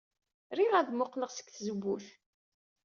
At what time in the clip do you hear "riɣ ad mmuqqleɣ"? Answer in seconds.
0.57-1.29